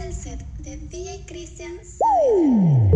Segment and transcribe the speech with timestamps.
[0.00, 2.90] el set de DJ Christian Saavedra.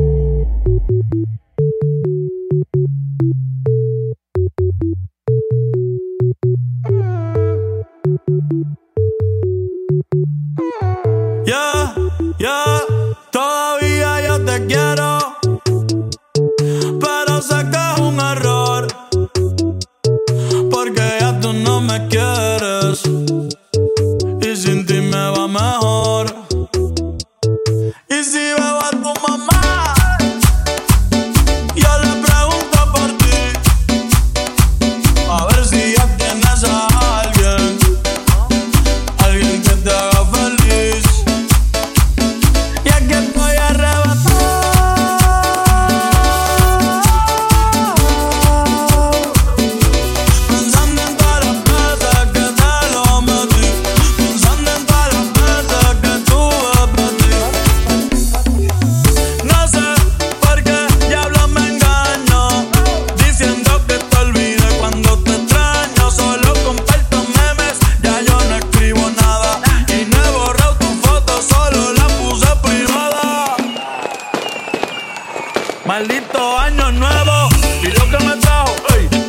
[75.87, 77.49] Maldito año nuevo
[77.83, 78.75] y lo que me trajo.
[78.97, 79.23] Ey.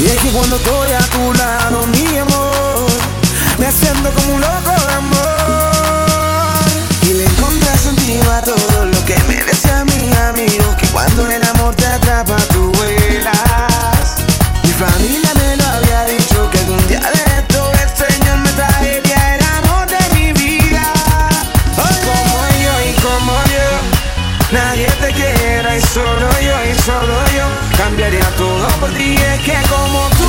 [0.00, 2.86] Y es que cuando estoy a tu lado, mi amor,
[3.58, 6.64] me siento como un loco de amor.
[7.02, 11.42] Y le encontré sentido a todo lo que me decía mi amigo, que cuando el
[11.44, 14.16] amor te atrapa, tú vuelas.
[14.62, 15.29] Mi familia
[28.96, 30.19] días que como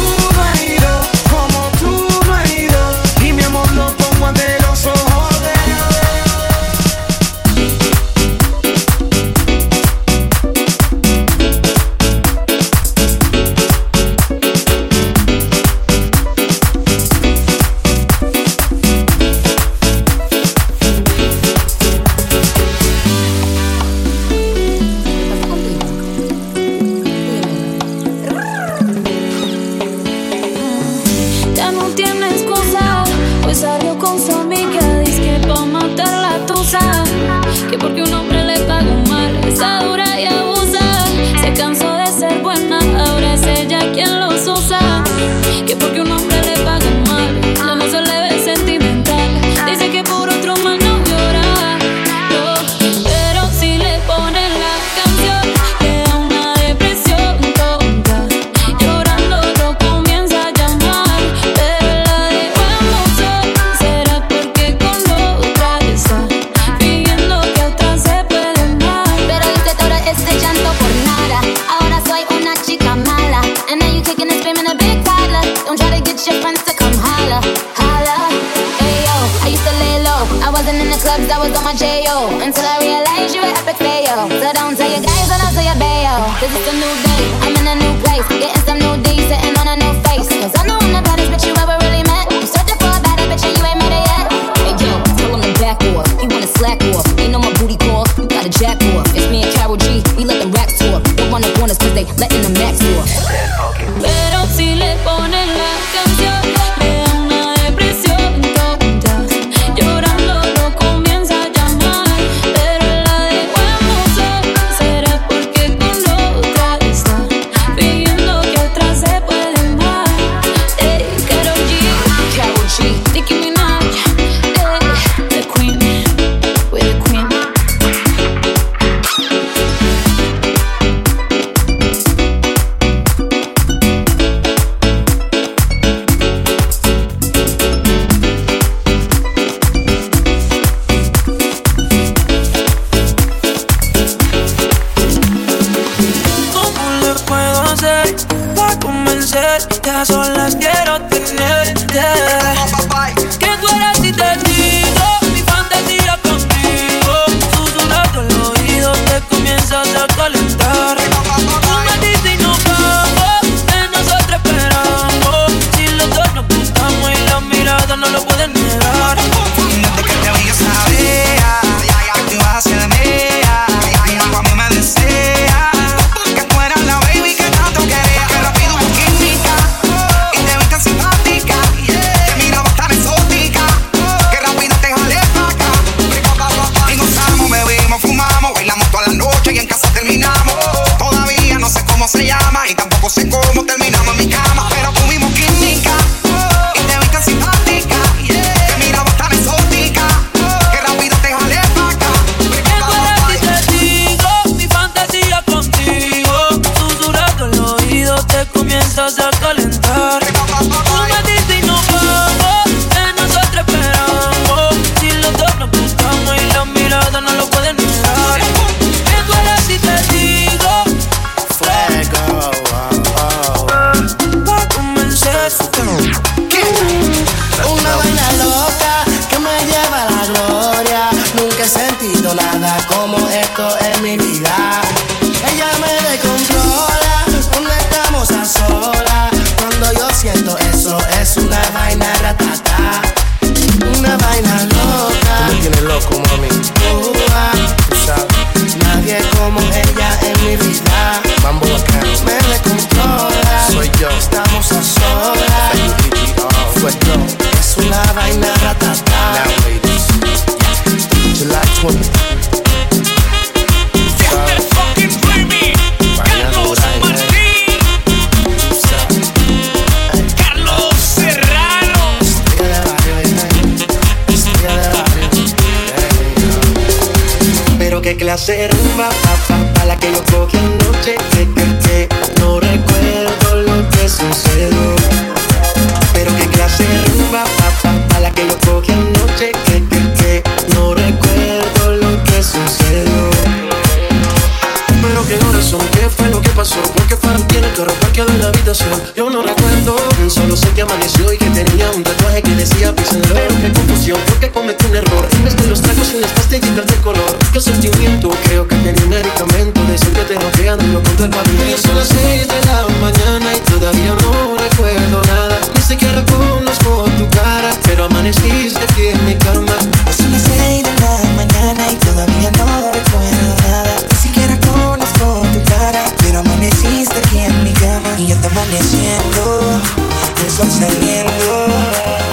[249.70, 251.22] ella en mi vida.
[251.44, 252.02] Mambo bacán.
[252.26, 253.68] Me descontrola.
[253.72, 254.10] Soy yo.
[254.10, 254.84] Estamos a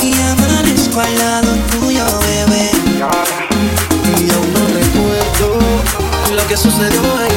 [0.03, 2.71] y amanezco al lado tuyo, bebé.
[4.21, 5.59] Y aún no recuerdo
[6.37, 7.28] lo que sucedió.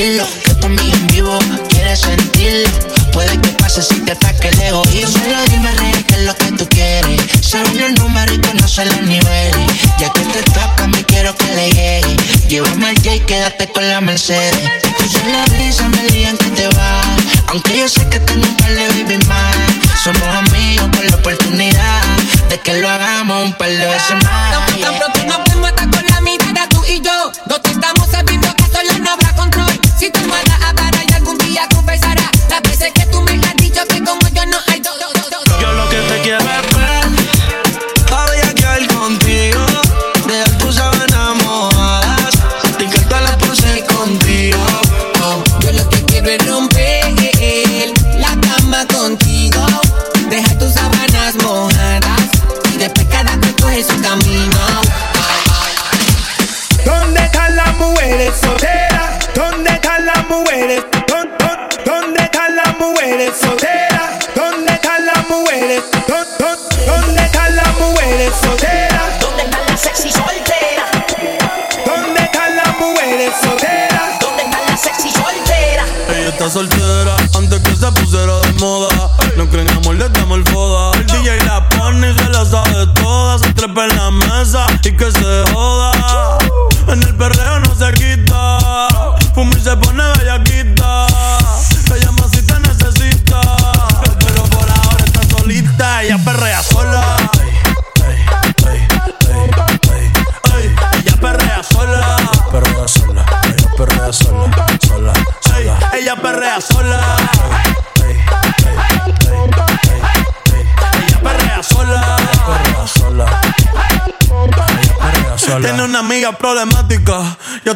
[0.00, 0.26] sentirlo.
[0.46, 1.38] Esto es en vivo,
[1.68, 2.70] quieres sentirlo.
[3.12, 5.18] Puede que pase si te ataque el egoísmo.
[5.18, 7.20] Solo dime, rey, que es lo que tú quieres.
[7.42, 9.66] Sabe el número y conoce los niveles.
[9.98, 12.16] Ya que te toca, me quiero que le llegue.
[12.48, 14.89] Llévame al J, quédate con la Mercedes.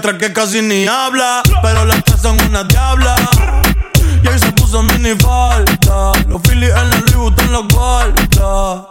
[0.04, 3.16] otra que casi ni habla, pero las tres son una diabla.
[4.22, 8.88] Y ahí se puso mini falta, los Phillies en el reboot en los guarda.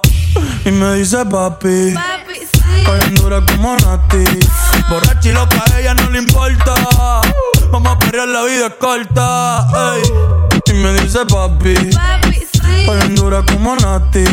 [0.66, 2.86] Y me dice papi, papi sí.
[2.88, 4.24] hoy dura como Nati.
[4.90, 6.74] Borracha y loca, a ella no le importa.
[7.72, 9.68] Vamos a perrear, la vida es corta.
[9.96, 10.02] Ey.
[10.66, 12.43] Y me dice papi, papi
[12.80, 14.24] Estoy en dura como Nati.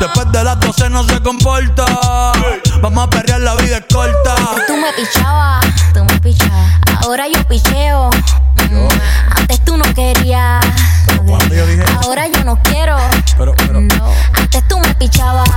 [0.00, 1.84] Después de las 12 no se comporta.
[2.80, 4.34] Vamos a perrear, la vida es corta.
[4.66, 6.72] Tú me pichabas, tú me pichabas.
[7.02, 8.10] Ahora yo picheo.
[8.70, 8.88] Mm,
[9.36, 10.64] Antes tú no querías.
[11.26, 12.96] Cuando yo dije, Ahora yo no quiero.
[13.38, 14.12] pero, pero, No.
[14.34, 15.48] Antes tú me pichabas.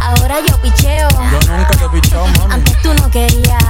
[0.00, 1.08] Ahora yo picheo.
[1.08, 2.52] yo nunca te mami.
[2.54, 3.62] Antes tú no querías.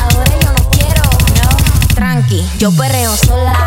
[0.00, 1.02] Ahora yo no quiero.
[1.02, 1.94] No.
[1.94, 3.61] Tranqui, yo perreo sola.